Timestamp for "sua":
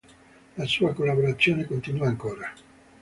0.65-0.95